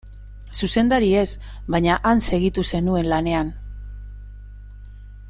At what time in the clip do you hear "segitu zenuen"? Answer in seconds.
2.29-3.13